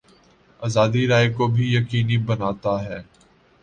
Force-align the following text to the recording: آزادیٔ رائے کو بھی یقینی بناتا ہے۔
آزادیٔ 0.61 1.07
رائے 1.07 1.29
کو 1.33 1.47
بھی 1.47 1.65
یقینی 1.75 2.17
بناتا 2.17 2.73
ہے۔ 2.85 2.99